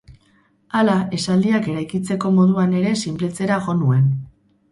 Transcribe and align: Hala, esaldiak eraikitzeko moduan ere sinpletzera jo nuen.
Hala, 0.77 0.95
esaldiak 1.17 1.67
eraikitzeko 1.73 2.31
moduan 2.37 2.73
ere 2.79 2.93
sinpletzera 3.05 3.59
jo 3.67 3.79
nuen. 3.83 4.09